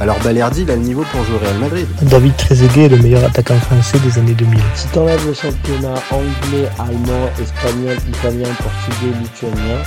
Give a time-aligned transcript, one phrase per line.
[0.00, 1.86] alors Balerdi, il a le niveau pour jouer au Real Madrid.
[2.08, 4.60] David Trezeguet est le meilleur attaquant français des années 2000.
[4.76, 9.82] Si t'enlèves le championnat anglais, allemand, espagnol, italien, portugais, lituanien,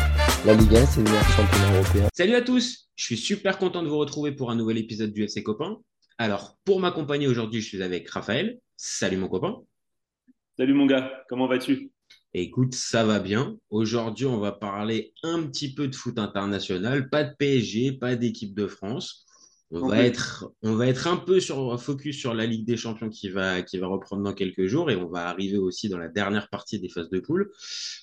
[0.45, 2.07] la Ligue 1, c'est le meilleur championnat européen.
[2.13, 5.23] Salut à tous, je suis super content de vous retrouver pour un nouvel épisode du
[5.23, 5.77] FC Copain.
[6.17, 8.59] Alors, pour m'accompagner aujourd'hui, je suis avec Raphaël.
[8.75, 9.59] Salut mon copain.
[10.57, 11.89] Salut mon gars, comment vas-tu?
[12.33, 13.55] Écoute, ça va bien.
[13.69, 17.09] Aujourd'hui, on va parler un petit peu de foot international.
[17.09, 19.25] Pas de PSG, pas d'équipe de France.
[19.73, 23.09] On va, être, on va être un peu sur, focus sur la Ligue des Champions
[23.09, 26.09] qui va, qui va reprendre dans quelques jours et on va arriver aussi dans la
[26.09, 27.49] dernière partie des phases de poule.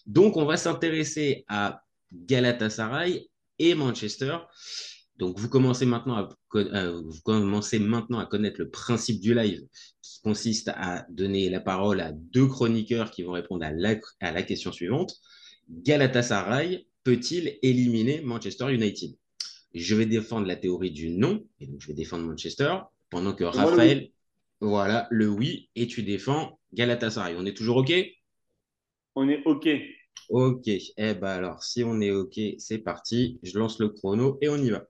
[0.06, 3.28] Donc, on va s'intéresser à Galatasaray
[3.59, 4.38] et Manchester.
[5.16, 9.60] Donc, vous commencez, maintenant à, euh, vous commencez maintenant à connaître le principe du live
[10.00, 14.32] qui consiste à donner la parole à deux chroniqueurs qui vont répondre à la, à
[14.32, 15.16] la question suivante.
[15.68, 19.10] Galatasaray peut-il éliminer Manchester United?
[19.79, 22.76] Je vais défendre la théorie du non, et donc je vais défendre Manchester,
[23.10, 24.10] pendant que Raphaël,
[24.60, 27.37] voilà, le oui, et tu défends Galatasaray.
[27.37, 27.93] On est toujours OK?
[29.15, 29.68] On est OK.
[30.29, 30.68] OK.
[30.68, 33.38] Eh ben alors, si on est OK, c'est parti.
[33.43, 34.87] Je lance le chrono et on y va.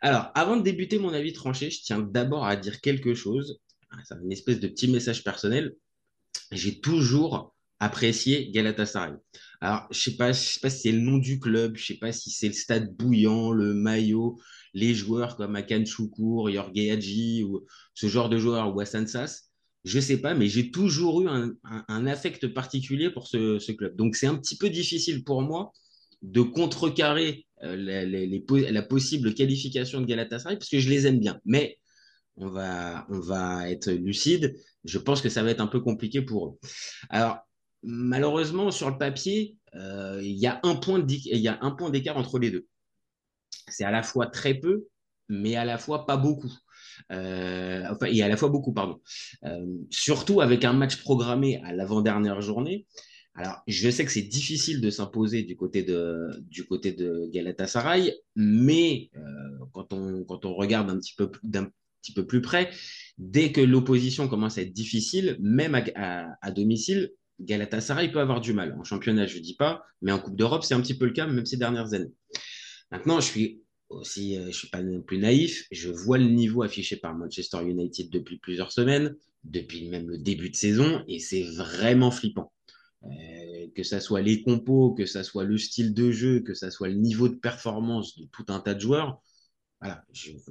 [0.00, 3.60] Alors, avant de débuter mon avis tranché, je tiens d'abord à dire quelque chose.
[4.04, 5.74] C'est une espèce de petit message personnel.
[6.52, 9.14] J'ai toujours apprécié Galatasaray.
[9.60, 10.32] Alors, je sais sais pas
[10.70, 13.74] si c'est le nom du club, je sais pas si c'est le stade bouillant, le
[13.74, 14.38] maillot,
[14.74, 19.50] les joueurs comme Akan Choukour, Hadji ou ce genre de joueurs ou Hassan Sass.
[19.84, 23.94] Je sais pas, mais j'ai toujours eu un, affect particulier pour ce, club.
[23.96, 25.72] Donc, c'est un petit peu difficile pour moi
[26.22, 31.40] de contrecarrer euh, la possible qualification de Galatasaray parce que je les aime bien.
[31.44, 31.78] Mais
[32.36, 34.56] on va, on va être lucide.
[34.84, 36.58] Je pense que ça va être un peu compliqué pour eux.
[37.08, 37.38] Alors,
[37.86, 42.66] malheureusement, sur le papier, euh, il y a un point d'écart entre les deux.
[43.68, 44.86] C'est à la fois très peu,
[45.28, 46.52] mais à la fois pas beaucoup.
[47.12, 49.00] Euh, et à la fois beaucoup, pardon.
[49.44, 52.86] Euh, surtout avec un match programmé à l'avant-dernière journée.
[53.34, 59.10] Alors, je sais que c'est difficile de s'imposer du côté de, Galatasaray, mais
[59.72, 61.68] quand, on, regarde un peu d'un
[62.00, 62.70] petit peu plus près,
[63.18, 68.76] dès que l'opposition commence à être difficile, même à domicile, Galatasaray peut avoir du mal.
[68.78, 71.12] En championnat, je ne dis pas, mais en Coupe d'Europe, c'est un petit peu le
[71.12, 72.12] cas, même ces dernières années.
[72.90, 75.66] Maintenant, je suis aussi, euh, je suis pas non plus naïf.
[75.70, 79.14] Je vois le niveau affiché par Manchester United depuis plusieurs semaines,
[79.44, 82.52] depuis même le début de saison, et c'est vraiment flippant.
[83.04, 86.70] Euh, que ça soit les compos, que ça soit le style de jeu, que ça
[86.70, 89.20] soit le niveau de performance de tout un tas de joueurs.
[89.80, 90.04] Voilà,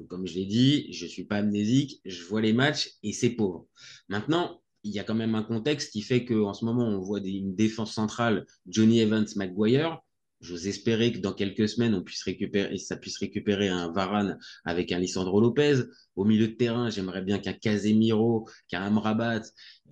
[0.08, 3.68] comme je l'ai dit, je suis pas amnésique, je vois les matchs et c'est pauvre.
[4.08, 7.20] Maintenant, il y a quand même un contexte qui fait qu'en ce moment, on voit
[7.20, 10.00] une défense centrale, Johnny Evans, McGuire.
[10.42, 14.92] J'ose espérer que dans quelques semaines, on puisse récupérer, ça puisse récupérer un Varane avec
[14.92, 15.82] un Lisandro Lopez.
[16.16, 19.42] Au milieu de terrain, j'aimerais bien qu'un Casemiro, qu'un Amrabat,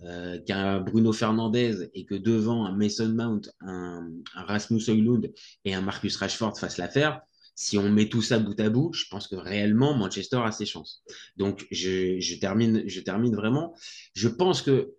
[0.04, 5.34] euh, qu'un Bruno Fernandez et que devant un Mason Mount, un, Rasmus Højlund
[5.66, 7.22] et un Marcus Rashford fassent l'affaire
[7.56, 10.66] si on met tout ça bout à bout, je pense que réellement Manchester a ses
[10.66, 11.04] chances.
[11.38, 13.76] Donc je, termine, je termine vraiment.
[14.14, 14.94] Je pense que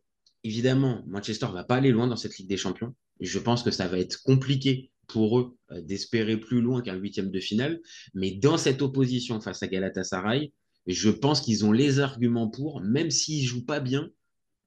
[0.45, 2.95] évidemment Manchester va pas aller loin dans cette Ligue des Champions.
[3.21, 7.31] Je pense que ça va être compliqué pour eux euh, d'espérer plus loin qu'un huitième
[7.31, 7.81] de finale.
[8.15, 10.53] Mais dans cette opposition face à Galatasaray,
[10.87, 14.11] je pense qu'ils ont les arguments pour, même s'ils jouent pas bien,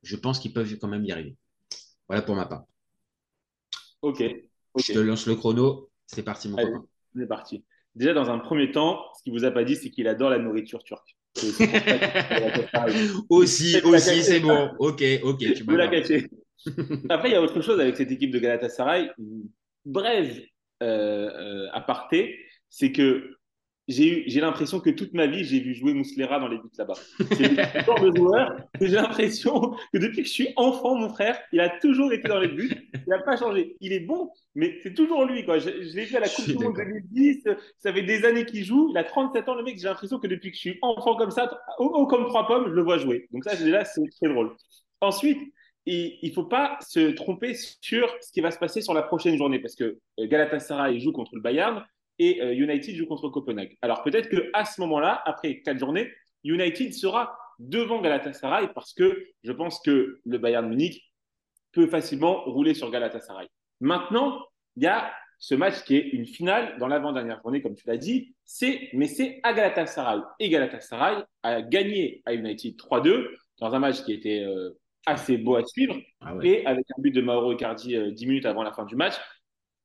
[0.04, 1.36] je pense qu'ils peuvent quand même y arriver.
[2.08, 2.66] Voilà pour ma part.
[4.02, 4.24] Ok.
[4.78, 5.90] Je te lance le chrono.
[6.06, 6.86] C'est parti, mon copain.
[7.16, 7.64] C'est parti.
[7.98, 10.38] Déjà, dans un premier temps, ce qu'il vous a pas dit, c'est qu'il adore la
[10.38, 11.18] nourriture turque.
[13.28, 14.70] aussi, aussi, c'est bon.
[14.78, 15.40] Ok, ok.
[15.56, 16.30] Tu peux la cacher.
[17.10, 19.10] Après, il y a autre chose avec cette équipe de Galatasaray.
[19.84, 20.40] Bref,
[20.84, 22.38] euh, euh, aparté,
[22.70, 23.37] c'est que
[23.88, 26.96] j'ai l'impression que toute ma vie, j'ai vu jouer Mouslera dans les buts là-bas.
[27.32, 31.10] C'est le genre de joueur que j'ai l'impression que depuis que je suis enfant, mon
[31.10, 32.70] frère, il a toujours été dans les buts.
[32.94, 33.78] Il n'a pas changé.
[33.80, 35.46] Il est bon, mais c'est toujours lui.
[35.46, 35.60] Quoi.
[35.60, 37.48] Je, l'ai vu à la Coupe du Monde 2010.
[37.78, 38.90] Ça fait des années qu'il joue.
[38.92, 39.78] Il a 37 ans, le mec.
[39.78, 41.50] J'ai l'impression que depuis que je suis enfant comme ça,
[41.80, 43.28] haut, comme trois pommes, je le vois jouer.
[43.32, 44.54] Donc ça, déjà, c'est très drôle.
[45.00, 45.40] Ensuite,
[45.86, 49.38] il ne faut pas se tromper sur ce qui va se passer sur la prochaine
[49.38, 51.86] journée parce que euh, Galatasaray joue contre le Bayern
[52.20, 53.78] et euh, United joue contre Copenhague.
[53.82, 56.12] Alors peut-être qu'à ce moment-là, après quatre journées,
[56.44, 61.12] United sera devant Galatasaray parce que je pense que le Bayern Munich
[61.72, 63.48] peut facilement rouler sur Galatasaray.
[63.80, 64.44] Maintenant,
[64.76, 67.98] il y a ce match qui est une finale dans l'avant-dernière journée, comme tu l'as
[67.98, 70.22] dit, c'est, mais c'est à Galatasaray.
[70.40, 73.28] Et Galatasaray a gagné à United 3-2
[73.60, 74.72] dans un match qui était euh,
[75.06, 75.96] assez beau à suivre.
[76.22, 76.48] Ah ouais.
[76.48, 79.16] Et avec un but de Mauro Icardi euh, 10 minutes avant la fin du match,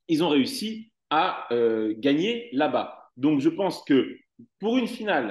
[0.09, 3.11] ils ont réussi à euh, gagner là-bas.
[3.19, 4.17] Donc je pense que
[4.59, 5.29] pour une finale,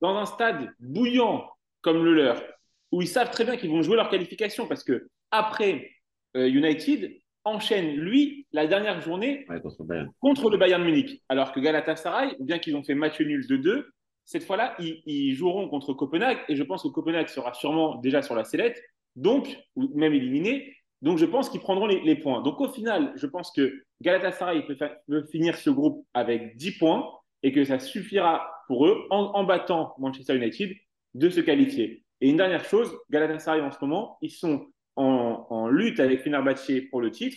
[0.00, 1.48] dans un stade bouillant
[1.82, 2.42] comme le leur,
[2.90, 5.88] où ils savent très bien qu'ils vont jouer leur qualification, parce que après
[6.36, 10.10] euh, United enchaîne, lui, la dernière journée Ouais, contre le Bayern.
[10.18, 11.22] contre le Bayern Munich.
[11.28, 13.92] Alors que Galatasaray, bien qu'ils ont fait match nul de 2,
[14.24, 16.38] cette fois-là, ils, ils joueront contre Copenhague.
[16.48, 18.82] Et je pense que Copenhague sera sûrement déjà sur la sellette,
[19.14, 20.74] donc, ou même éliminé.
[21.04, 22.40] Donc, je pense qu'ils prendront les, points.
[22.40, 27.06] Donc, au final, je pense que Galatasaray peut, finir ce groupe avec 10 points
[27.42, 30.74] et que ça suffira pour eux, en, battant Manchester United,
[31.12, 32.02] de se qualifier.
[32.22, 34.66] Et une dernière chose, Galatasaray en ce moment, ils sont
[34.96, 37.36] en, lutte avec Fenerbahçe pour le titre.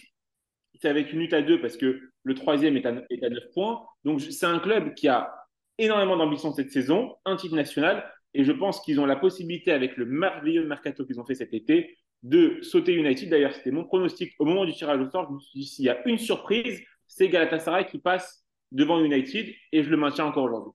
[0.80, 3.52] C'est avec une lutte à deux parce que le troisième est à, est à 9
[3.54, 3.86] points.
[4.06, 5.34] Donc, c'est un club qui a
[5.78, 8.10] énormément d'ambition cette saison, un titre national.
[8.34, 11.54] Et je pense qu'ils ont la possibilité, avec le merveilleux mercato qu'ils ont fait cet
[11.54, 13.30] été, de sauter United.
[13.30, 15.28] D'ailleurs, c'était mon pronostic au moment du tirage au sort.
[15.30, 19.54] Je me suis dit, s'il y a une surprise, c'est Galatasaray qui passe devant United.
[19.72, 20.74] Et je le maintiens encore aujourd'hui.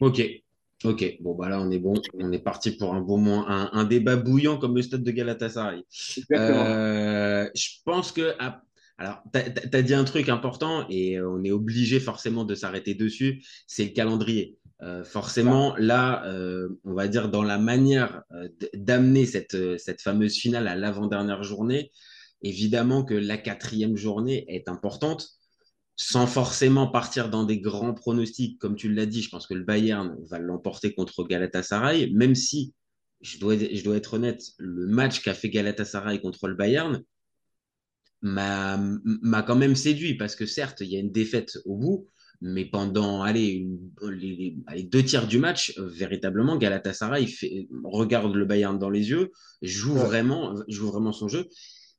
[0.00, 0.22] Ok,
[0.84, 1.16] ok.
[1.20, 1.94] Bon, bah là, on est bon.
[2.14, 5.10] On est parti pour un bon moment, un, un débat bouillant comme le stade de
[5.10, 5.82] Galatasaray.
[6.16, 6.64] Exactement.
[6.66, 8.34] Euh, je pense que.
[8.96, 13.44] Alors, tu as, dit un truc important et on est obligé forcément de s'arrêter dessus
[13.66, 14.56] c'est le calendrier.
[14.82, 20.36] Euh, forcément, là, euh, on va dire dans la manière euh, d'amener cette, cette fameuse
[20.36, 21.90] finale à l'avant-dernière journée,
[22.42, 25.28] évidemment que la quatrième journée est importante
[25.96, 29.62] sans forcément partir dans des grands pronostics, comme tu l'as dit, je pense que le
[29.62, 32.74] Bayern va l'emporter contre Galatasaray, même si,
[33.20, 37.02] je dois, je dois être honnête, le match qu'a fait Galatasaray contre le Bayern
[38.24, 42.08] m'a m'a quand même séduit, parce que certes, il y a une défaite au bout,
[42.40, 48.44] mais pendant allez, une, les, deux tiers du match, euh, véritablement, Galatasaray fait, regarde le
[48.46, 49.30] Bayern dans les yeux,
[49.62, 50.04] joue, Ouais.
[50.06, 51.48] vraiment, joue vraiment son jeu,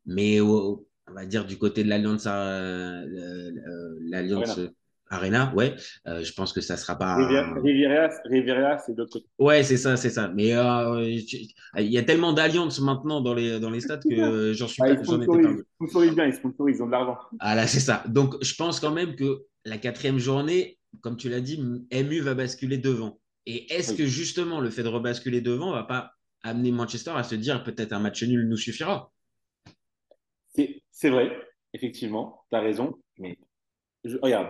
[0.05, 4.59] mais au- on va dire du côté de l'Alliance euh, euh, l'Alliance
[5.09, 5.53] Arena.
[5.55, 5.75] Ouais,
[6.07, 7.15] euh, je pense que ça sera pas.
[7.15, 9.25] Riviera, Riviera, c'est de l'autre côté.
[9.37, 10.29] Ouais, c'est ça, c'est ça.
[10.29, 14.67] Mais euh, il y a tellement d'alliances maintenant dans les, dans les stades que j'en
[14.67, 15.05] suis Ah, pas, ils
[15.77, 17.17] sponsorisent, bien, ils sponsorisent, ils ont de l'argent.
[17.39, 18.03] Ah là, c'est ça.
[18.07, 21.61] Donc, je pense quand même que la quatrième journée, comme tu l'as dit,
[21.91, 23.19] MU va basculer devant.
[23.45, 23.97] Et est-ce Oui.
[23.97, 27.93] que justement le fait de rebasculer devant va pas amener Manchester à se dire peut-être
[27.93, 29.11] un match nul nous suffira?
[30.55, 31.31] C'est c'est vrai,
[31.73, 32.95] effectivement, tu as raison.
[33.19, 33.37] Mais
[34.03, 34.47] je- regarde,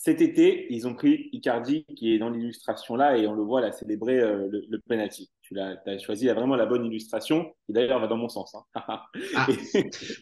[0.00, 3.60] cet été, ils ont pris Icardi, qui est dans l'illustration là, et on le voit
[3.60, 5.28] là célébrer euh, le, le penalty.
[5.42, 8.54] Tu l'as as choisi là, vraiment la bonne illustration, et d'ailleurs, va dans mon sens.
[8.54, 8.62] hein.
[9.34, 9.46] Ah,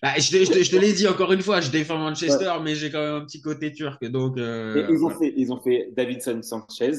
[0.03, 2.55] bah, je te, je te- je te l'ai dit encore une fois, je défends Manchester,
[2.63, 4.03] mais j'ai quand même un petit côté turc.
[4.07, 6.93] Donc, euh, ils, ont fait, ils ont fait Davidson Sanchez,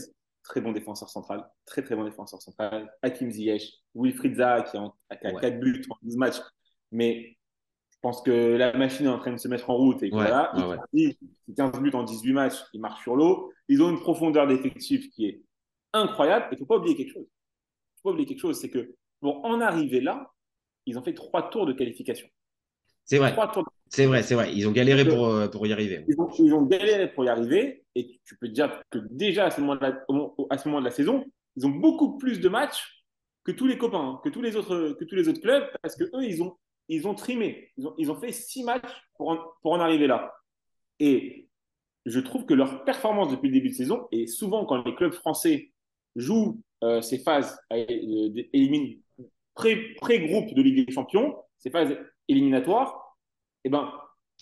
[0.44, 3.63] très bon défenseur central, très très bon défenseur central, Hakim Ziyech,
[3.95, 5.41] Wilfried Zaha qui, est en- qui a Ouais.
[5.41, 6.38] 4 buts en 12 matchs.
[6.91, 7.36] Mais
[7.97, 10.11] je pense que la machine est en train de se mettre en route et Ouais,
[10.11, 10.75] voilà, ouais, ouais.
[10.94, 11.17] Icardi,
[11.47, 13.51] c'est 15 buts en 18 matchs, il marche sur l'eau.
[13.69, 15.41] Ils ont une profondeur d'effectif qui est
[15.94, 16.45] incroyable.
[16.45, 17.25] Et il ne faut pas oublier quelque chose.
[17.25, 20.31] Il faut pas oublier quelque chose, c'est que pour en arriver là,
[20.85, 22.27] ils ont fait trois tours de qualification.
[23.03, 23.35] c'est vrai,
[23.89, 24.53] c'est vrai, c'est vrai.
[24.53, 26.05] Ils ont galéré pour, euh, pour y arriver.
[26.07, 27.83] ils ont, ils ont galéré pour y arriver.
[27.95, 30.06] Et tu peux te dire que déjà à ce moment de la,
[30.51, 31.25] à ce moment de la saison,
[31.56, 33.04] ils ont beaucoup plus de matchs
[33.44, 35.95] que tous les copains, hein, que tous les autres, que tous les autres clubs, parce
[35.95, 36.56] que eux, ils ont,
[36.89, 37.71] ils ont trimé.
[37.97, 39.29] Ils ont, fait six matchs pour
[39.63, 40.33] en, arriver là.
[40.99, 41.47] Et
[42.06, 45.13] je trouve que leur performance depuis le début de saison, et souvent quand les clubs
[45.13, 45.71] français
[46.15, 48.99] jouent euh, ces phases euh, de- élimine-
[49.53, 53.17] pré- pré-groupe de Ligue des Champions, ces phases éliminatoires,
[53.63, 53.91] eh ben,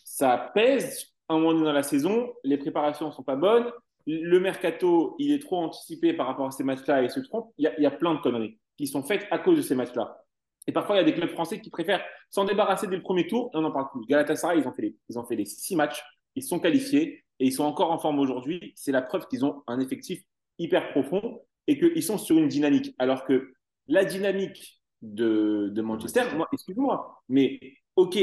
[0.04, 3.72] ça pèse un moment donné dans la saison, les préparations ne sont pas bonnes,
[4.08, 7.52] le mercato, il est trop anticipé par rapport à ces matchs-là et se trompe.
[7.58, 10.25] Il y a plein de conneries qui sont faites à cause de ces matchs-là.
[10.68, 13.28] Et parfois, il y a des clubs français qui préfèrent s'en débarrasser dès le premier
[13.28, 14.02] tour et on n'en parle plus.
[14.08, 16.04] Galatasaray, ils ont fait les, ils ont fait les six matchs,
[16.36, 18.74] ils sont qualifiés et ils sont encore en forme aujourd'hui.
[18.76, 20.22] C'est la preuve qu'ils ont un effectif
[20.58, 22.96] hyper profond et qu'ils sont sur une dynamique.
[22.98, 23.54] Alors que
[23.88, 27.60] la dynamique de, de Manchester, moi, excuse-moi, mais
[27.96, 28.18] ok,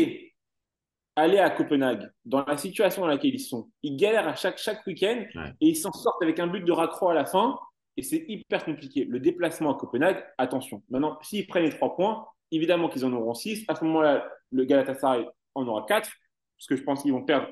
[1.14, 4.84] aller à Copenhague, dans la situation dans laquelle ils sont, ils galèrent à chaque, chaque
[4.86, 5.52] week-end Ouais.
[5.60, 7.58] et ils s'en sortent avec un but de raccro à la fin
[7.96, 9.04] et c'est hyper compliqué.
[9.04, 10.82] Le déplacement à Copenhague, attention.
[10.90, 13.64] Maintenant, s'ils prennent les trois points, évidemment qu'ils en auront six.
[13.68, 16.10] À ce moment-là, le Galatasaray en aura quatre
[16.58, 17.48] parce que je pense qu'ils vont perdre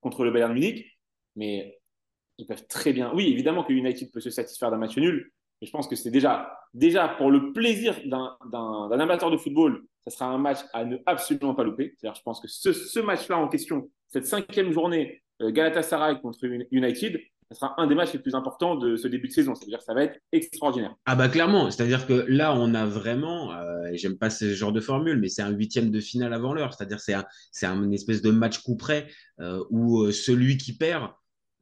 [0.00, 0.98] contre le Bayern Munich.
[1.36, 1.78] Mais
[2.38, 3.12] ils peuvent très bien.
[3.14, 6.10] Oui, évidemment que United peut se satisfaire d'un match nul, mais je pense que c'est
[6.10, 10.98] déjà, déjà pour le plaisir d'un amateur de football ça sera un match à ne
[11.06, 11.94] absolument pas louper.
[11.96, 16.44] C'est-à-dire, je pense que ce, ce match-là en question, cette cinquième journée, euh, Galatasaray contre
[16.70, 17.20] United,
[17.52, 19.54] ce sera un des matchs les plus importants de ce début de saison.
[19.54, 20.94] C'est-à-dire que ça va être extraordinaire.
[21.06, 24.80] Ah bah clairement, c'est-à-dire que là, on a vraiment, euh, j'aime pas ce genre de
[24.80, 26.74] formule, mais c'est un huitième de finale avant l'heure.
[26.74, 29.08] C'est-à-dire c'est un, c'est un, une espèce de match coup près
[29.40, 31.10] euh, où euh, celui qui perd,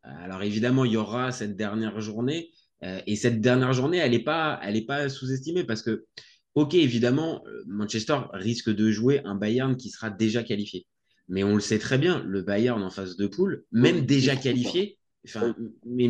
[0.02, 2.50] alors évidemment, il y aura cette dernière journée.
[2.82, 6.06] Euh, et cette dernière journée, elle n'est pas, elle est pas sous-estimée parce que,
[6.54, 10.86] ok, évidemment, Manchester risque de jouer un Bayern qui sera déjà qualifié.
[11.28, 14.98] Mais on le sait très bien, le Bayern en phase de poule, même déjà qualifié,
[15.26, 15.54] enfin,
[15.86, 16.08] mais,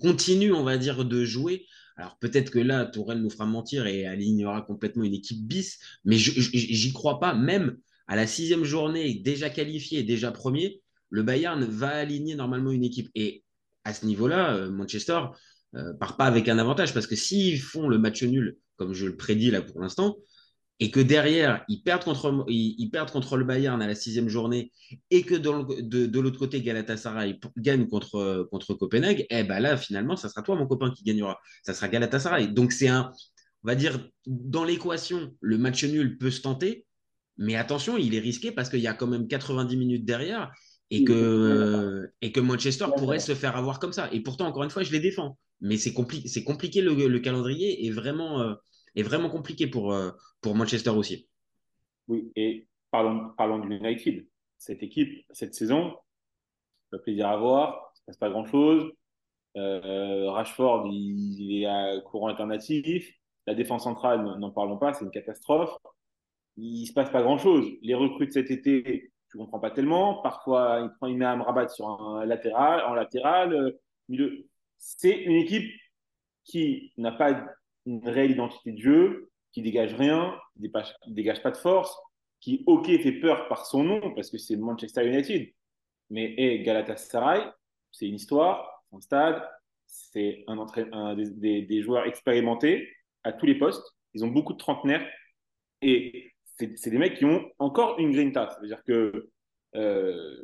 [0.00, 1.66] continue, on va dire, de jouer.
[1.96, 6.16] Alors peut-être que là, Tourelle nous fera mentir et alignera complètement une équipe bis, mais
[6.16, 7.34] j'y crois pas.
[7.34, 7.76] Même
[8.06, 13.10] à la sixième journée, déjà qualifié, déjà premier, le Bayern va aligner normalement une équipe.
[13.14, 13.44] Et
[13.84, 15.20] à ce niveau-là, Manchester
[15.74, 19.06] euh, part pas avec un avantage parce que s'ils font le match nul, comme je
[19.06, 20.16] le prédis là pour l'instant,
[20.82, 24.28] et que derrière, ils perdent, contre, ils, ils, perdent contre le Bayern à la sixième
[24.28, 24.72] journée,
[25.12, 29.60] et que dans le, de, de l'autre côté, Galatasaray gagne contre, contre Copenhague, eh ben
[29.60, 31.38] là, finalement, ça sera toi, mon copain, qui gagnera.
[31.62, 32.48] Ça sera Galatasaray.
[32.48, 33.12] Donc, c'est un,
[33.62, 36.84] on va dire, dans l'équation, le match nul peut se tenter,
[37.38, 40.50] mais attention, il est risqué parce qu'il y a quand même 90 minutes derrière
[40.90, 44.08] et que, et que Manchester pourrait se faire avoir comme ça.
[44.10, 45.38] Et pourtant, encore une fois, je les défends.
[45.60, 48.40] Mais c'est compli compliqué, le, le, calendrier est vraiment.
[48.40, 48.54] Euh,
[48.96, 51.28] est vraiment compliqué pour, euh, pour Manchester aussi.
[52.08, 54.26] Oui, et parlons, parlons du United.
[54.58, 55.96] Cette équipe, cette saison,
[56.90, 58.92] le plaisir à voir, il ne se passe pas grand-chose.
[59.56, 63.12] Euh, Rashford, il, est à courant alternatif.
[63.46, 65.76] La défense centrale, n'en parlons pas, c'est une catastrophe.
[66.56, 67.66] Il ne se passe pas grand-chose.
[67.82, 70.22] Les recrues de cet été, tu ne comprends pas tellement.
[70.22, 73.52] Parfois, il prend, il met un rabat sur un latéral, en latéral.
[73.54, 74.46] Euh.
[74.78, 75.70] C'est une équipe
[76.44, 77.44] qui n'a pas
[77.86, 81.94] une réelle identité de jeu, qui dégage rien, qui dégage, dégage pas de force,
[82.40, 85.48] qui, ok, fait peur par son nom, parce que c'est Manchester United,
[86.10, 87.42] mais hey, Galatasaray,
[87.90, 89.42] c'est une histoire, un stade,
[89.86, 92.88] c'est un, un des, joueurs expérimentés
[93.24, 95.06] à tous les postes, ils ont beaucoup de trentenaires,
[95.80, 99.30] et c'est des mecs qui ont encore une grinta, c'est-à-dire que
[99.74, 100.36] euh,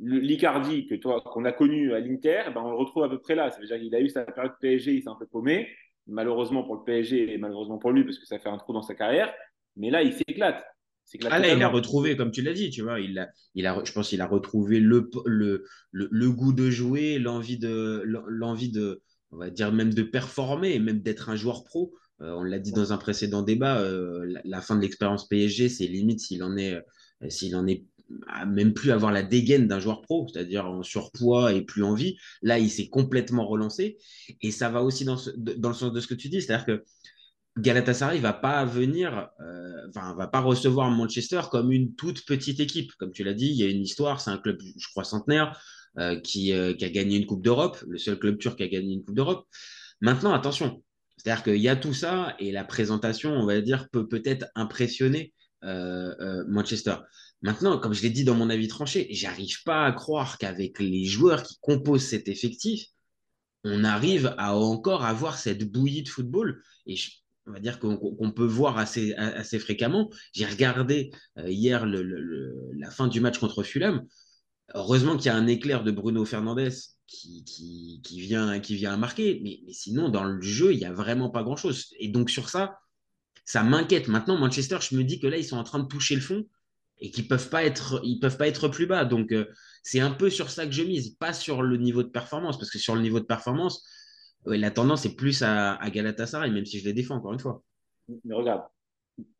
[0.00, 3.34] l'Icardi que toi qu'on a connu à l'Inter, ben on le retrouve à peu près
[3.34, 3.50] là.
[3.50, 5.68] C'est-à-dire qu'il a eu sa période PSG, il s'est un peu paumé,
[6.10, 8.82] malheureusement pour le PSG et malheureusement pour lui parce que ça fait un trou dans
[8.82, 9.32] sa carrière.
[9.76, 10.64] Mais là, il s'éclate.
[11.28, 13.82] Ah là, il a retrouvé, comme tu l'as dit, tu vois, il a, il a,
[13.84, 18.70] je pense qu'il a retrouvé le, le, le, le, goût de jouer, l'envie de, l'envie
[18.70, 19.02] de,
[19.32, 21.92] on va dire même de performer, et même d'être un joueur pro.
[22.20, 25.68] Euh, on l'a dit dans un précédent débat, euh, la, la, fin de l'expérience PSG,
[25.68, 27.84] c'est limite s'il en est, euh, s'il en est
[28.28, 31.94] à même plus avoir la dégaine d'un joueur pro, c'est-à-dire en surpoids et plus en
[31.94, 32.16] vie.
[32.42, 33.98] Là, il s'est complètement relancé.
[34.42, 36.84] Et ça va aussi dans, le sens de ce que tu dis, c'est-à-dire que
[37.58, 42.92] Galatasaray va pas venir, euh, va pas recevoir Manchester comme une toute petite équipe.
[42.98, 45.60] Comme tu l'as dit, il y a une histoire, c'est un club, je crois, centenaire,
[45.98, 48.94] euh, qui, euh, qui, a gagné une Coupe d'Europe, le seul club turc a gagné
[48.94, 49.46] une Coupe d'Europe.
[50.00, 50.82] Maintenant, attention,
[51.16, 55.34] c'est-à-dire qu'il y a tout ça et la présentation, on va dire, peut peut-être impressionner
[55.62, 56.94] Manchester.
[57.42, 61.04] Maintenant, comme je l'ai dit dans mon avis tranché, j'arrive pas à croire qu'avec les
[61.06, 62.86] joueurs qui composent cet effectif,
[63.64, 66.62] on arrive à encore avoir cette bouillie de football.
[66.86, 66.96] Et
[67.46, 69.14] on va dire qu'on qu peut voir assez,
[69.58, 70.10] fréquemment.
[70.32, 74.06] J'ai regardé euh, hier la fin du match contre Fulham.
[74.74, 76.72] Heureusement qu'il y a un éclair de Bruno Fernandes
[77.06, 79.40] qui, vient, à marquer.
[79.42, 81.86] Mais, mais sinon, dans le jeu, il n'y a vraiment pas grand-chose.
[81.98, 82.78] Et donc, sur ça,
[83.46, 84.08] ça m'inquiète.
[84.08, 86.46] Maintenant, Manchester, je me dis que là, ils sont en train de toucher le fond
[87.00, 89.04] et qu'ils peuvent pas être ils peuvent pas être plus bas.
[89.04, 89.46] Donc euh,
[89.82, 92.70] c'est un peu sur ça que je mise pas sur le niveau de performance parce
[92.70, 93.86] que sur le niveau de performance
[94.46, 97.62] la tendance est plus à, Galatasaray même si je les défends encore une fois.
[98.24, 98.62] Mais regarde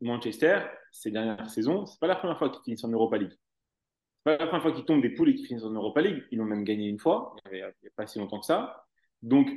[0.01, 0.61] Manchester
[0.93, 3.33] ces dernières saisons c'est pas la première fois qu'ils finissent en Europa League.
[3.33, 6.25] C'est pas la première fois qu'ils tombent des poules et qu'ils finissent en Europa League.
[6.31, 8.87] Ils l'ont même gagné une fois il n'y a, pas si longtemps que ça.
[9.23, 9.49] Donc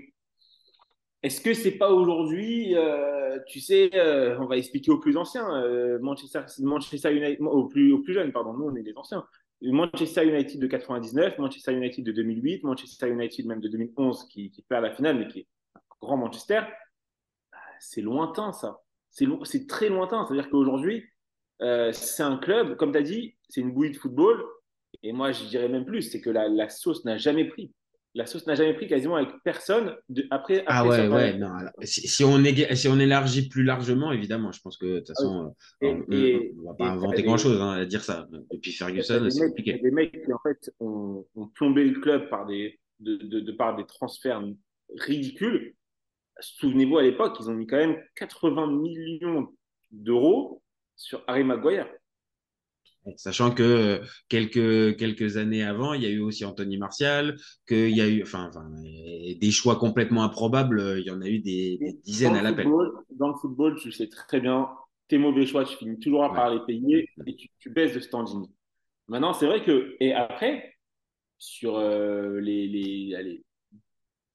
[1.23, 5.49] est-ce que c'est pas aujourd'hui, euh, tu sais, euh, on va expliquer aux plus anciens,
[5.63, 9.25] euh, Manchester, United, aux plus, jeunes, pardon, nous on est des anciens.
[9.61, 14.83] Manchester United de 99, Manchester United de 2008, Manchester United même de 2011 qui, perd
[14.83, 16.63] la finale, mais qui est un grand Manchester,
[17.79, 18.81] c'est lointain ça.
[19.09, 20.25] C'est très lointain.
[20.25, 21.05] C'est-à-dire qu'aujourd'hui,
[21.59, 24.43] c'est un club, comme tu as dit, c'est une bouillie de football.
[25.01, 27.71] Et moi, je dirais même plus, c'est que la, la sauce n'a jamais pris
[28.15, 31.51] la sauce n'a jamais pris quasiment avec personne de, après, après, Ah ouais, ouais, non,
[31.51, 34.99] alors, si, si, on est, si on élargit plus largement, évidemment, je pense que de
[34.99, 36.15] toute façon, ah oui.
[36.15, 38.27] et, euh, on ne va pas inventer grand-chose hein, à dire ça.
[38.51, 39.71] Depuis Ferguson, c'est compliqué.
[39.71, 42.79] Il y a des mecs qui, en fait, ont, ont plombé le club par des,
[42.99, 44.43] de, de, de par des transferts
[44.99, 45.75] ridicules.
[46.39, 49.47] Souvenez-vous, à l'époque, ils ont mis quand même 80 millions
[49.91, 50.61] d'euros
[50.95, 51.87] sur Harry Maguire.
[53.17, 57.35] Sachant que euh, quelques, quelques années avant, il y a eu aussi Anthony Martial,
[57.67, 61.27] qu'il y a eu enfin, enfin, des choix complètement improbables, euh, il y en a
[61.27, 62.67] eu des, des dizaines à l'appel.
[63.11, 64.69] Dans le football, tu sais très bien,
[65.09, 68.47] tes mauvais choix, tu finis toujours par les payer et tu, tu baisses de standing.
[69.09, 70.75] Maintenant, c'est vrai que, et après,
[71.37, 73.43] sur euh, les, les allez,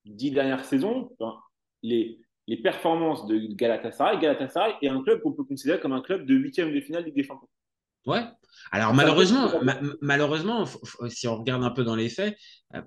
[0.05, 1.39] dix dernières saisons, enfin,
[1.83, 6.27] les, les performances de Galatasaray, Galatasaray est un club qu'on peut considérer comme un club
[6.27, 7.49] de huitième de finale Ligue des Champions.
[8.07, 8.23] Ouais.
[8.71, 10.67] Alors malheureusement, ma malheureusement,
[11.09, 12.37] si on regarde un peu dans les faits,
[12.75, 12.83] euh,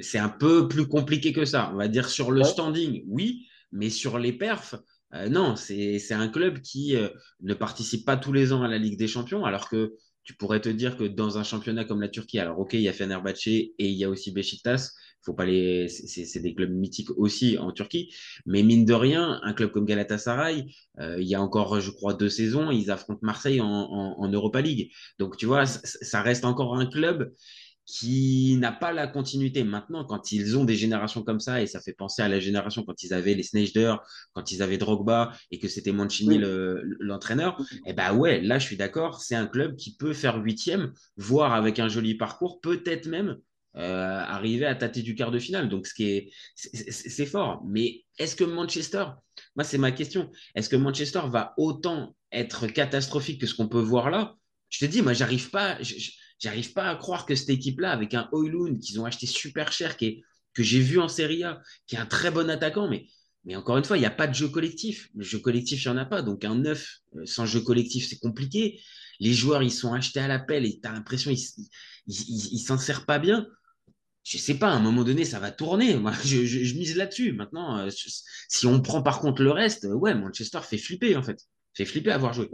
[0.00, 1.70] c'est un peu plus compliqué que ça.
[1.72, 4.76] On va dire sur le standing, oui, mais sur les perfs,
[5.14, 5.56] euh, non.
[5.56, 7.08] C'est un club qui euh,
[7.40, 10.60] ne participe pas tous les ans à la Ligue des Champions, alors que tu pourrais
[10.60, 13.46] te dire que dans un championnat comme la Turquie, alors ok, il y a Fenerbahçe
[13.46, 14.80] et il y a aussi Beşiktaş,
[15.24, 18.14] faut pas les, c'est des clubs mythiques aussi en Turquie,
[18.46, 20.66] mais mine de rien, un club comme Galatasaray,
[21.00, 24.28] euh, il y a encore, je crois, deux saisons, ils affrontent Marseille en, en, en
[24.28, 27.32] Europa League, donc tu vois, ça, reste encore un club
[27.86, 29.62] qui n'a pas la continuité.
[29.62, 32.82] Maintenant, quand ils ont des générations comme ça, et ça fait penser à la génération
[32.82, 33.96] quand ils avaient les Sneijder,
[34.32, 36.84] quand ils avaient Drogba et que c'était Mancini oui.
[37.00, 40.36] l'entraîneur, le, eh ben ouais, là je suis d'accord, c'est un club qui peut faire
[40.42, 43.36] huitième, voire avec un joli parcours, peut-être même
[43.76, 45.68] euh, arriver à tâter du quart de finale.
[45.68, 47.62] Donc c'est fort.
[47.66, 49.04] Mais est-ce que Manchester,
[49.56, 53.80] moi c'est ma question, est-ce que Manchester va autant être catastrophique que ce qu'on peut
[53.80, 54.36] voir là?
[54.70, 55.78] Je te dis, moi j'arrive pas.
[56.40, 59.96] J'arrive pas à croire que cette équipe-là, avec un Oilun qu'ils ont acheté super cher,
[59.96, 63.84] que j'ai vu en Serie A, qui est un très bon attaquant, mais, encore une
[63.84, 65.08] fois, il n'y a pas de jeu collectif.
[65.14, 66.22] Le jeu collectif, il n'y en a pas.
[66.22, 68.80] Donc un neuf sans jeu collectif, c'est compliqué.
[69.20, 71.68] Les joueurs, ils sont achetés à l'appel et tu as l'impression qu'ils
[72.06, 73.46] ils, s'en servent pas bien.
[74.24, 75.94] Je sais pas, à un moment donné, ça va tourner.
[75.96, 77.32] Moi, je, je, je mise là-dessus.
[77.32, 77.88] Maintenant, euh,
[78.48, 81.38] si on prend par contre le reste, ouais, Manchester fait flipper, en fait.
[81.74, 82.48] Fait flipper à avoir joué.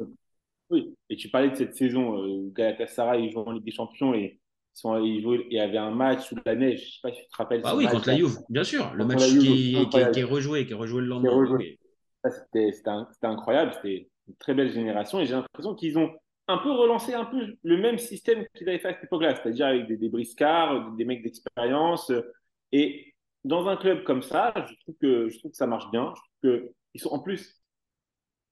[0.70, 4.14] Oui, et tu parlais de cette saison, euh, Galatasaray, ils jouent en Ligue des Champions
[4.14, 4.40] et
[4.84, 7.36] il y avait un match sous la neige, je ne sais pas si tu te
[7.36, 7.60] rappelles.
[7.64, 10.72] Ah oui, contre la Juve, bien sûr, le match qui, qui, qui, est rejoué, qui
[10.72, 11.58] est rejoué le lendemain.
[12.24, 12.70] C'était
[13.22, 16.10] incroyable, c'était une très belle génération et j'ai l'impression qu'ils ont
[16.50, 19.66] un peu relancé un peu le même système qu'ils avaient fait à cette époque-là, c'est-à-dire
[19.66, 22.12] avec des, des briscards, des mecs d'expérience.
[22.72, 26.12] Et dans un club comme ça, je trouve que, je trouve que ça marche bien.
[26.42, 27.60] Que, ils sont, en plus,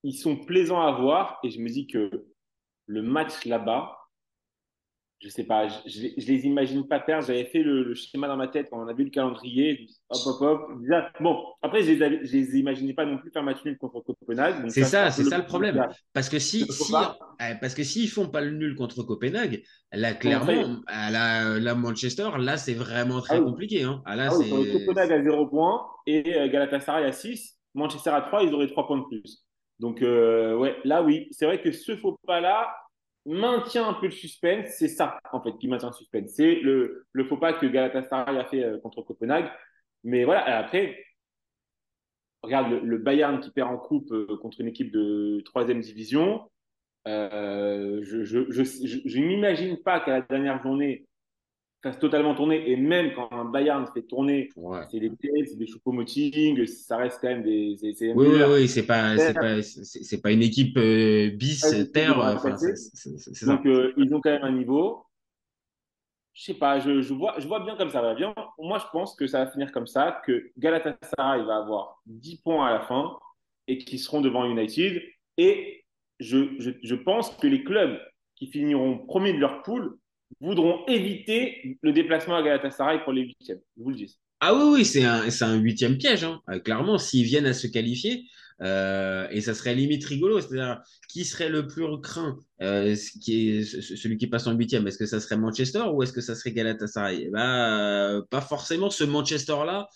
[0.03, 2.27] ils sont plaisants à voir et je me dis que
[2.87, 3.98] le match là-bas,
[5.21, 7.27] je sais pas, je, je, les imagine pas perdre.
[7.27, 9.89] J'avais fait le, le, schéma dans ma tête quand on a vu le calendrier.
[10.11, 10.71] Hop, hop, hop.
[11.21, 14.69] Bon, après, je les, je les imaginais pas non plus faire match nul contre Copenhague.
[14.69, 15.85] C'est ça, c'est ça le problème.
[16.13, 16.93] Parce que si, si
[17.61, 22.31] parce que s'ils font pas le nul contre Copenhague, là, clairement, à la, la Manchester,
[22.39, 23.47] là, c'est vraiment très ah oui.
[23.47, 23.83] compliqué.
[23.83, 24.03] Hein.
[24.05, 27.59] Ah, là, ah oui, Copenhague à 0 points et euh, Galatasaray à 6.
[27.75, 29.45] Manchester à 3, ils auraient 3 points de plus.
[29.81, 32.69] Donc, euh, ouais, là, oui, c'est vrai que ce faux pas-là
[33.29, 34.69] maintient un peu le suspense.
[34.79, 36.31] C'est ça, en fait, qui maintient le suspense.
[36.35, 39.51] C'est le, le faux pas que Galatasaray a fait euh, contre Copenhague.
[40.05, 41.05] Mais voilà, après,
[42.43, 46.51] regarde le, Bayern qui perd en coupe euh, contre une équipe de troisième division.
[47.07, 51.07] Euh, je, je, je, je n'imagine pas qu'à la dernière journée,
[51.83, 52.71] fasse totalement tourner.
[52.71, 54.81] Et même quand un Bayern fait tourner, ouais.
[54.91, 55.11] c'est des
[55.47, 57.77] c'est des choupo-moting, ça reste quand même des.
[57.83, 62.19] oui, oui, oui, c'est pas, pas, c'est pas une équipe euh, bis terre.
[62.19, 62.57] Enfin,
[63.47, 65.05] Donc euh, ils ont quand même un niveau.
[66.35, 68.33] Je sais pas, je, je, vois, je vois bien comme ça va bien.
[68.61, 72.65] Moi, je pense que ça va finir comme ça, que Galatasaray va avoir 10 points
[72.65, 73.19] à la fin
[73.67, 75.03] et qui seront devant United.
[75.37, 75.85] Et
[76.21, 77.99] je, je, je pense que les clubs
[78.37, 79.98] qui finiront premiers de leur poule
[80.41, 83.61] voudront éviter le déplacement à Galatasaray pour les huitièmes.
[83.77, 84.19] Je vous le dis.
[84.41, 86.25] Ah oui, oui, c'est un, un huitième piège.
[86.25, 86.41] Hein.
[86.49, 88.25] Euh, clairement, s'ils viennent à se qualifier,
[88.61, 93.65] euh, et ça serait limite rigolo, c'est-à-dire qui serait le plus craint, euh, qui est
[93.65, 96.53] celui qui passe en huitième Est-ce que ça serait Manchester ou est-ce que ça serait
[96.53, 97.25] Galatasaray?
[97.27, 99.89] Eh ben, Pas forcément ce Manchester-là.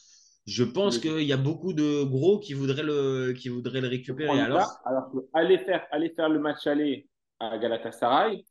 [0.47, 1.03] Je pense oui.
[1.03, 4.40] qu'il y a beaucoup de gros qui voudraient le, qui voudraient le récupérer.
[4.40, 8.45] Alors, alors aller, faire, aller faire le match aller à Galatasaray,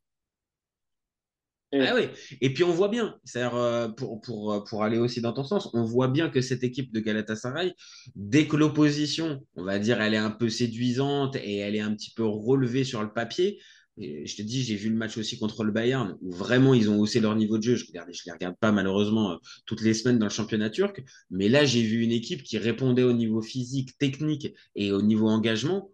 [1.71, 1.81] et...
[1.81, 2.03] Ah oui.
[2.41, 5.69] Et puis on voit bien, c'est-à-dire euh, pour, pour, pour aller aussi dans ton sens,
[5.73, 7.73] on voit bien que cette équipe de Galatasaray,
[8.15, 11.93] dès que l'opposition, on va dire, elle est un peu séduisante et elle est un
[11.93, 13.59] petit peu relevée sur le papier,
[13.97, 16.89] et je te dis, j'ai vu le match aussi contre le Bayern, où vraiment ils
[16.89, 17.75] ont haussé leur niveau de jeu.
[17.75, 21.03] Je ne je les regarde pas malheureusement euh, toutes les semaines dans le championnat turc,
[21.29, 25.27] mais là j'ai vu une équipe qui répondait au niveau physique, technique et au niveau
[25.27, 25.91] engagement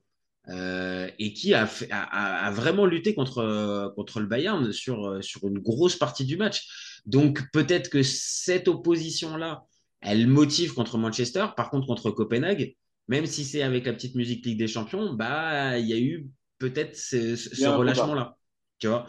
[0.49, 5.47] euh, et qui a, fait, a, a, vraiment lutté contre, contre le Bayern sur, sur
[5.47, 7.01] une grosse partie du match.
[7.05, 9.63] Donc peut-être que cette opposition-là,
[10.01, 11.47] elle motive contre Manchester.
[11.55, 12.75] Par contre, contre Copenhague,
[13.07, 16.27] même si c'est avec la petite musique Ligue des Champions, bah il y a eu
[16.59, 18.37] peut-être ce, relâchement-là.
[18.79, 19.07] Tu vois.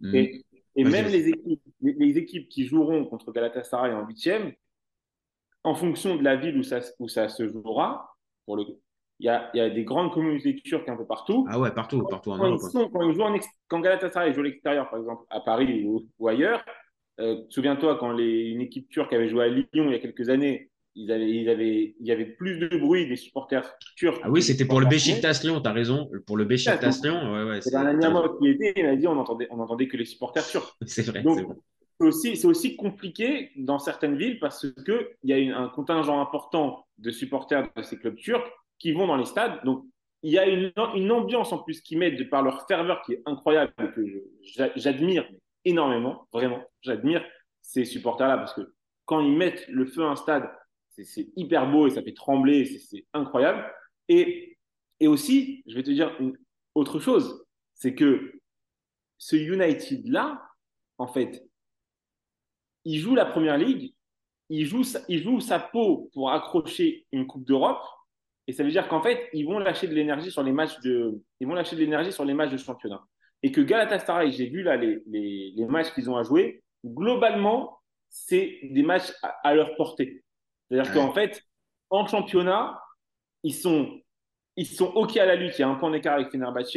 [0.00, 0.14] Mm.
[0.14, 0.44] Et,
[0.84, 4.52] même les équipes, les, les équipes qui joueront contre Galatasaray en huitième,
[5.64, 8.64] en fonction de la ville où ça, où ça se jouera, pour le,
[9.20, 11.46] il y a, il y a des grandes communautés turques un peu partout.
[11.50, 12.90] Ah ouais, partout, partout en Quand, Europe.
[12.92, 16.06] quand ils jouent en ex- quand Galatasaray joue à l'extérieur, par exemple à Paris ou,
[16.18, 16.64] ou ailleurs,
[17.20, 20.28] euh, souviens-toi quand les, une équipe turque avait joué à Lyon il y a quelques
[20.28, 24.18] années, ils avaient, ils avaient, il y avait plus de bruit des supporters turcs.
[24.22, 24.86] Ah oui, c'était pour le.
[24.86, 26.08] Besiktas Lyon, t'as raison.
[26.26, 27.60] Pour le Besiktas Lyon, ouais, ouais.
[27.60, 27.98] C'est c'est- un t'as raison.
[27.98, 30.76] Niamot qui était, il m'a dit on entendait, on entendait que les supporters turcs.
[30.86, 31.54] C'est vrai, c'est vrai.
[32.00, 36.86] c'est aussi, aussi compliqué dans certaines villes parce qu'il y a une- un contingent important
[36.98, 39.62] de supporters de ces clubs turcs qui vont dans les stades.
[39.64, 39.84] Donc,
[40.22, 40.72] il y a une,
[41.12, 44.02] ambiance en plus qu'ils mettent de par leur ferveur qui est incroyable que
[44.76, 45.28] j'admire
[45.64, 46.62] énormément, vraiment.
[46.82, 47.24] J'admire
[47.62, 50.50] ces supporters-là parce que quand ils mettent le feu à un stade,
[50.90, 53.72] c'est- hyper beau et ça fait trembler, c'est- incroyable.
[54.08, 54.58] Et,
[54.98, 56.36] et aussi, je vais te dire une
[56.74, 58.32] autre chose, c'est que
[59.18, 60.42] ce United-là,
[60.98, 61.44] en fait,
[62.84, 63.94] il joue la première ligue,
[64.48, 67.82] il joue, il joue sa peau pour accrocher une Coupe d'Europe.
[68.48, 71.20] Et ça veut dire qu'en fait, ils vont lâcher de l'énergie sur les matchs de,
[71.38, 73.00] ils vont lâcher de l'énergie sur les matchs de championnat.
[73.44, 77.78] Et que Galatasaray, j'ai vu là les, les, les matchs qu'ils ont à jouer, globalement,
[78.08, 80.24] c'est des matchs à, à leur portée.
[80.70, 80.98] C'est-à-dire Ouais.
[81.00, 81.42] qu'en fait,
[81.90, 82.80] en championnat,
[83.44, 84.00] ils sont,
[84.56, 85.58] ils sont OK à la lutte.
[85.58, 86.74] Il y a un point d'écart avec Fenerbahçe.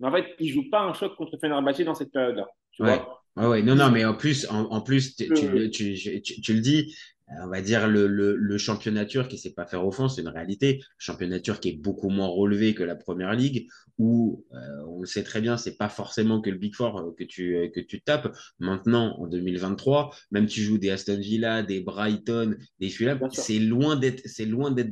[0.00, 2.48] Mais en fait, ils jouent pas un choc contre Fenerbahçe dans cette période-là.
[2.72, 2.96] Tu Ouais.
[2.96, 6.52] vois Ouais, ouais, non, non, mais en plus, en, en plus tu, tu, le- tu,
[6.52, 6.94] le dis,
[7.40, 10.22] on va dire le, le, le championnat turc, qui ne sait pas faire offense, c'est
[10.22, 10.78] une réalité.
[10.78, 13.68] Le championnat turc est beaucoup moins relevé que la première ligue,
[13.98, 17.14] où euh, on le sait très bien, c'est pas forcément que le Big Four euh,
[17.16, 18.34] que tu, euh, que tu tapes.
[18.58, 23.18] Maintenant, en 2023, même tu joues des Aston Villa, des Brighton, des sûr.
[23.32, 24.22] c'est loin d'être,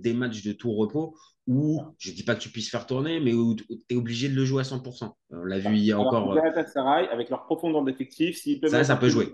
[0.02, 3.32] des matchs de tout repos où je dis pas que tu puisses faire tourner, mais
[3.32, 5.10] où tu es obligé de le jouer à 100%.
[5.30, 6.34] On l'a vu il y a Alors encore.
[6.36, 9.32] Galatasaray, avec leur profondeur d'effectifs, s'ils peuvent Ça, ça peut peu jouer.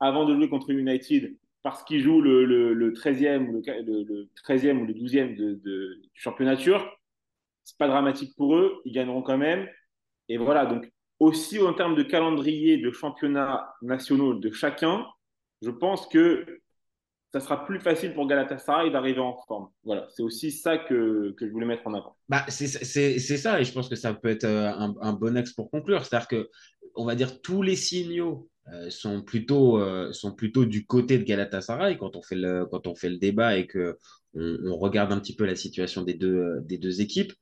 [0.00, 4.04] avant de jouer contre United, parce qu'ils jouent le, le, le 13e, ou le, le,
[4.04, 6.86] le 13e ou le 12e de, de, du championnat turc,
[7.64, 9.66] c'est pas dramatique pour eux, ils gagneront quand même.
[10.28, 15.06] Et voilà, donc aussi en termes de calendrier de championnats nationaux de chacun,
[15.60, 16.46] je pense que
[17.32, 19.68] ça sera plus facile pour Galatasaray d'arriver en forme.
[19.82, 22.16] Voilà, c'est aussi ça que, je voulais mettre en avant.
[22.28, 25.52] Bah, c'est ça, et je pense que ça peut être euh, un, un bon axe
[25.52, 26.04] pour conclure.
[26.04, 26.48] C'est-à-dire que,
[26.96, 31.24] on va dire, tous les signaux euh, sont, plutôt, euh, sont plutôt du côté de
[31.24, 33.96] Galatasaray quand on fait le, quand on fait le débat et que
[34.34, 37.32] on, regarde un petit peu la situation des deux, des deux équipes.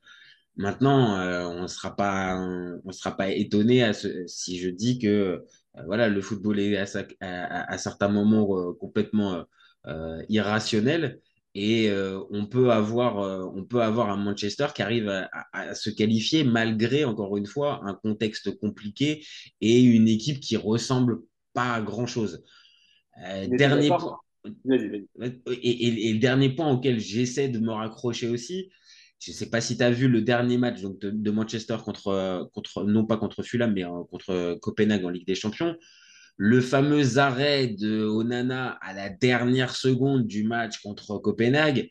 [0.56, 2.38] Maintenant, euh, on ne sera pas,
[2.84, 3.90] on sera pas étonné
[4.26, 5.44] si je dis que
[5.86, 9.44] voilà, le football est à, sa- à- à- certains moments complètement
[10.28, 11.20] irrationnel.
[11.54, 15.60] Et euh, on, peut avoir, euh, on peut avoir un Manchester qui arrive à, à-
[15.70, 19.24] à se qualifier malgré, encore une fois, un contexte compliqué
[19.60, 21.20] et une équipe qui ressemble
[21.52, 22.42] pas à grand-chose.
[23.24, 24.18] Euh, dernier point,
[25.20, 28.70] et, et- et le dernier point auquel j'essaie de me raccrocher aussi,
[29.20, 31.76] je ne sais pas si tu as vu le dernier match donc de, de Manchester
[31.84, 35.76] contre, contre, non pas contre Fulham, mais contre Copenhague en Ligue des Champions.
[36.36, 41.88] Le fameux arrêt de Onana à la dernière seconde du match contre Copenhague.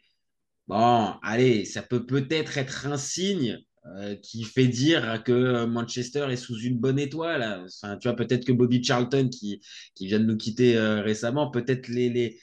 [0.67, 6.37] Bon, allez, ça peut peut-être être un signe euh, qui fait dire que Manchester est
[6.37, 7.65] sous une bonne étoile.
[7.65, 9.61] Enfin, tu vois, peut-être que Bobby Charlton, qui,
[9.99, 12.39] vient de nous quitter euh, récemment, peut-être les, les,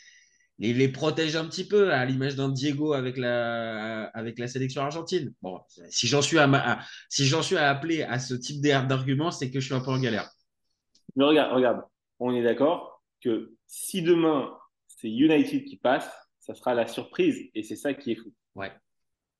[0.59, 5.33] les, protège un petit peu, à l'image d'un Diego avec la, avec la sélection argentine.
[5.41, 9.51] Bon, si j'en suis à- si j'en suis à appeler à ce type d'argument, c'est
[9.51, 10.31] que je suis un peu en galère.
[11.17, 11.81] Mais regarde, regarde,
[12.21, 14.57] on est d'accord que si demain
[14.89, 18.33] c'est United qui passe, ça sera la surprise et c'est ça qui est fou.
[18.55, 18.73] Ouais.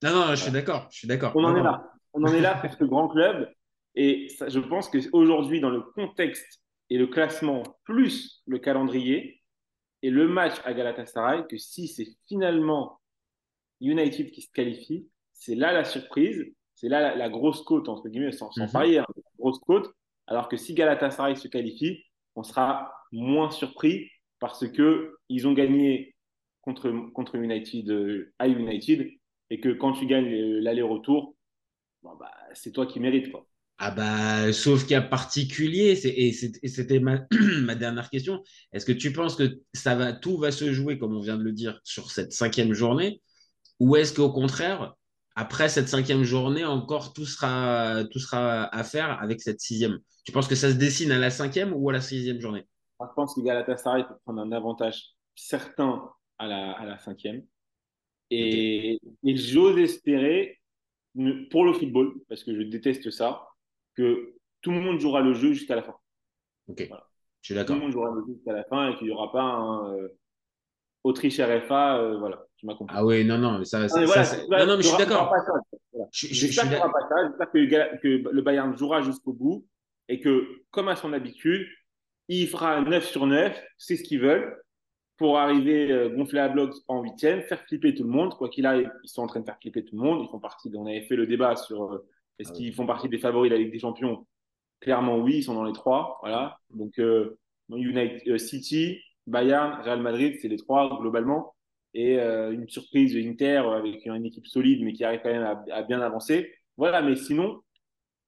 [0.03, 0.87] Non, non, je suis d'accord.
[0.91, 1.33] Je suis d'accord.
[1.35, 1.91] On en Non, est là.
[2.13, 3.49] On en est là pour ce grand club
[3.95, 9.41] et ça, je pense qu'aujourd'hui, dans le contexte et le classement, plus le calendrier
[10.01, 12.99] et le match à Galatasaray, que si c'est finalement
[13.81, 16.43] United qui se qualifie, c'est là la surprise,
[16.75, 18.71] c'est là la, la grosse côte, entre guillemets, sans, sans Mhm.
[18.71, 19.91] parier, hein, la grosse côte,
[20.27, 22.03] alors que si Galatasaray se qualifie,
[22.35, 26.15] on sera moins surpris parce que ils ont gagné
[26.61, 29.11] contre, United euh, à United
[29.49, 31.35] et que quand tu gagnes euh, l'aller-retour,
[32.03, 33.31] bah, c'est toi qui mérites.
[33.31, 33.45] Quoi.
[33.77, 37.21] Ah bah, sauf cas particulier, c'est- et c'est- et c'était ma,
[37.61, 38.43] ma dernière question.
[38.73, 41.43] Est-ce que tu penses que ça va, tout va se jouer, comme on vient de
[41.43, 43.21] le dire, sur cette cinquième journée,
[43.79, 44.95] ou est-ce qu'au contraire,
[45.41, 50.31] après cette cinquième journée, encore tout sera, tout sera à faire avec cette sixième Tu
[50.31, 52.65] penses que ça se dessine à la cinquième ou à la sixième journée?
[52.99, 57.43] Moi, Je pense que Galatasaray peut prendre un avantage certain à la, à la cinquième.
[58.29, 60.59] Et, et j'ose espérer
[61.49, 63.47] pour le football, parce que je déteste ça,
[63.95, 65.95] que tout le monde jouera le jeu jusqu'à la fin.
[66.67, 67.07] Ok, Voilà.
[67.41, 67.75] je suis Tout d'accord.
[67.75, 70.07] le monde jouera le jeu jusqu'à la fin et qu'il n'y aura pas un euh,
[71.03, 71.97] Autriche RFA.
[71.99, 72.95] euh, voilà, tu m'as compris.
[72.95, 74.83] Ah ouais, non, non, mais ça, Non, ça- mais ça, voilà, vois, non, non, mais
[74.83, 75.33] je suis d'accord.
[75.91, 76.07] voilà.
[76.13, 76.93] Je, je- je J'espère suis d'accord.
[77.51, 79.65] que, que le Bayern jouera jusqu'au bout
[80.07, 81.67] et que, comme à son habitude,
[82.27, 84.55] il fera 9 sur 9, c'est ce qu'ils veulent,
[85.17, 88.35] pour arriver euh, gonfler à bloc en huitième, faire flipper tout le monde.
[88.37, 90.23] Quoi qu'il arrive, ils sont en train de faire flipper tout le monde.
[90.23, 92.07] Ils font partie, on avait fait le débat sur euh,
[92.39, 92.65] est-ce Ah oui.
[92.65, 94.27] qu'ils font partie des favoris de la Ligue des Champions?
[94.79, 96.19] Clairement, oui, ils sont dans les trois.
[96.21, 96.57] Voilà.
[96.71, 97.37] Donc, euh,
[97.69, 101.53] United, euh, City, Bayern, Real Madrid, c'est les trois globalement.
[101.93, 105.63] Et euh, une surprise Inter avec une équipe solide, mais qui arrive quand même à,
[105.73, 106.51] à bien avancer.
[106.77, 107.61] Voilà, mais sinon,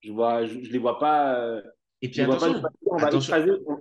[0.01, 1.39] je vois, je, je les vois pas.
[1.39, 1.61] euh,
[2.01, 3.35] Et je puis les vois pas attention, on va attention.
[3.35, 3.51] écraser.
[3.67, 3.79] on-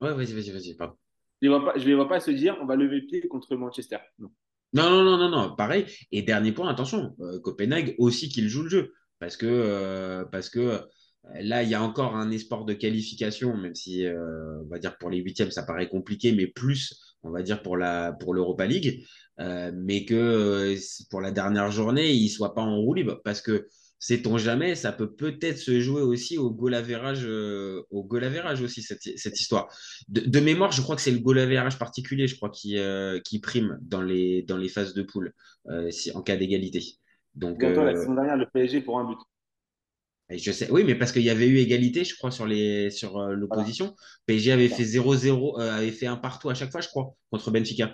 [0.00, 0.94] Ouais, vas-y, vas-y, vas-y, pardon.
[1.40, 3.26] je les vois pas, je les vois pas se dire, on va lever le pied
[3.28, 3.98] contre Manchester.
[4.18, 4.30] Non.
[4.72, 5.86] Non, non, non, non, non, pareil.
[6.12, 8.92] Et dernier point, attention, euh, Copenhague aussi qu'il joue le jeu.
[9.18, 10.82] Parce que, parce que
[11.40, 14.98] là, il y a encore un espoir de qualification, même si, euh, on va dire,
[14.98, 18.66] pour les huitièmes, ça paraît compliqué, mais plus, on va dire, pour la, pour l'Europa
[18.66, 19.04] League.
[19.38, 20.76] Euh, mais que euh,
[21.10, 23.20] pour la dernière journée, il ne soit pas en roue libre.
[23.24, 28.02] Parce que, sait-on jamais, ça peut peut-être se jouer aussi au goal average, euh, au
[28.02, 29.68] goal average aussi, cette, cette histoire.
[30.08, 33.20] De, de mémoire, je crois que c'est le goal average particulier, je crois, qui, euh,
[33.20, 35.34] qui prime dans les, dans les phases de poule
[35.90, 36.82] si, en cas d'égalité.
[37.34, 39.18] Donc, la saison dernière, le PSG pour un but.
[40.30, 42.90] Et je sais, oui, mais parce qu'il y avait eu égalité, je crois, sur les,
[42.90, 43.94] sur euh, l'opposition.
[44.26, 47.50] PSG avait fait 0-0, euh, avait fait un partout à chaque fois, je crois, contre
[47.52, 47.92] Benfica.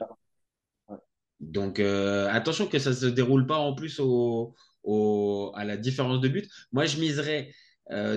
[0.89, 0.97] Ouais.
[1.41, 5.77] Donc, euh, attention que ça ne se déroule pas en plus au, au- à la
[5.77, 6.49] différence de but.
[6.73, 7.53] Moi, je miserais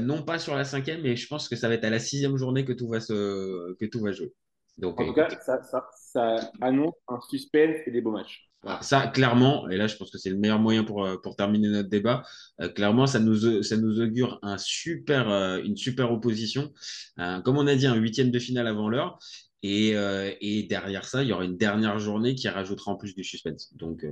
[0.01, 2.38] non pas sur la cinquième, mais je pense que ça va être à la sixième
[2.38, 4.32] journée que tout va se, que tout va jouer.
[4.78, 8.50] Donc, En euh, tout cas, ça, ça, ça annonce un suspense et des beaux matchs.
[8.62, 8.82] voilà.
[8.82, 11.70] ça, clairement, et là, je pense que c'est le meilleur moyen pour, euh, pour terminer
[11.70, 12.24] notre débat.
[12.62, 16.74] euh, clairement, ça nous, ça nous augure un super, euh, une super opposition.
[17.18, 19.18] Comme on a dit, un huitième de finale avant l'heure.
[19.64, 19.94] Et,
[20.42, 23.74] et derrière ça, il y aura une dernière journée qui rajoutera en plus du suspense.
[23.76, 24.06] Donc,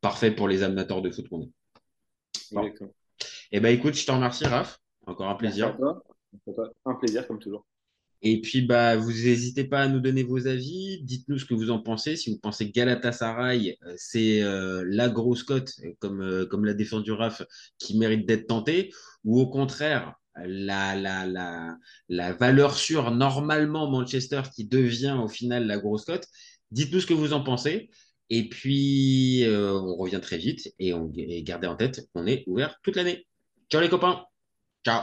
[0.00, 1.50] parfait pour les amateurs de foot qu'on est.
[3.52, 4.78] Eh ben, écoute, je te remercie, Raph.
[5.06, 5.76] Encore un plaisir.
[5.76, 6.02] toi.
[6.32, 6.72] Merci à toi.
[6.86, 7.66] Un plaisir, comme toujours.
[8.26, 11.02] Et puis, bah, vous n'hésitez pas à nous donner vos avis.
[11.02, 12.16] Dites-nous ce que vous en pensez.
[12.16, 16.72] Si vous pensez que Galatasaray, euh, c'est euh, la grosse cote, euh, comme, comme l'a
[16.72, 17.42] défendu Raph,
[17.78, 18.90] qui mérite d'être tentée,
[19.24, 21.76] ou au contraire, la, la, la,
[22.08, 26.24] la valeur sûre, normalement Manchester, qui devient au final la grosse cote.
[26.70, 27.90] Dites-nous ce que vous en pensez.
[28.30, 30.94] Et puis, on revient très vite et,
[31.42, 33.26] gardez en tête qu'on est ouvert toute l'année.
[33.70, 34.24] Ciao les copains.
[34.82, 35.02] Ciao.